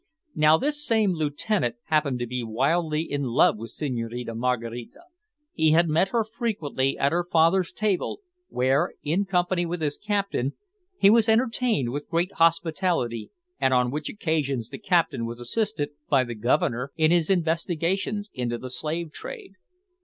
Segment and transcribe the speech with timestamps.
[0.33, 5.01] Now this same lieutenant happened to be wildly in love with Senhorina Maraquita.
[5.53, 10.53] He had met her frequently at her father's table, where, in company with his captain,
[10.99, 13.29] he was entertained with great hospitality,
[13.59, 18.57] and on which occasions the captain was assisted by the Governor in his investigations into
[18.57, 19.51] the slave trade.